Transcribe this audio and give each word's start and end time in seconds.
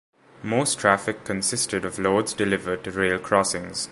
Most 0.41 0.79
traffic 0.79 1.23
consisted 1.25 1.85
of 1.85 1.99
loads 1.99 2.33
delivered 2.33 2.83
to 2.85 2.91
rail 2.91 3.19
crossings. 3.19 3.87